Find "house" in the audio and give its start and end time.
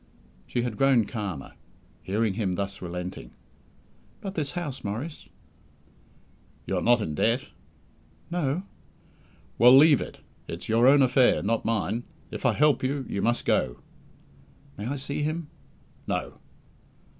4.53-4.83